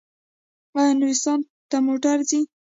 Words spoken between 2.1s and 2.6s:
ځي؟